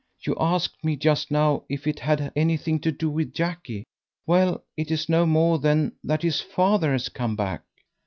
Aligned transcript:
You 0.25 0.35
asked 0.39 0.83
me 0.83 0.95
just 0.95 1.29
now 1.29 1.61
if 1.69 1.85
it 1.85 1.99
had 1.99 2.31
anything 2.35 2.79
to 2.79 2.91
do 2.91 3.07
with 3.07 3.35
Jackie. 3.35 3.83
Well, 4.25 4.63
it 4.75 4.89
is 4.89 5.07
no 5.07 5.27
more 5.27 5.59
than 5.59 5.91
that 6.03 6.23
his 6.23 6.41
father 6.41 6.91
has 6.93 7.07
come 7.07 7.35
back." 7.35 7.61